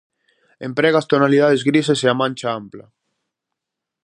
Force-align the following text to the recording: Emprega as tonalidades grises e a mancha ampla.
Emprega 0.67 0.97
as 1.01 1.09
tonalidades 1.11 1.61
grises 1.69 1.99
e 2.05 2.07
a 2.09 2.17
mancha 2.21 2.47
ampla. 2.59 2.85